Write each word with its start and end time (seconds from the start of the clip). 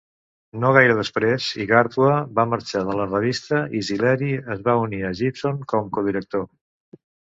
No 0.61 0.69
gaire 0.77 0.95
després, 0.99 1.49
Igartua 1.65 2.15
va 2.41 2.47
marxar 2.55 2.83
de 2.89 2.97
la 3.03 3.07
revista 3.13 3.63
i 3.79 3.85
Zileri 3.93 4.33
es 4.59 4.67
va 4.69 4.79
unir 4.89 5.07
a 5.07 5.17
Gibson 5.23 5.65
com 5.75 5.97
co-director. 5.97 6.53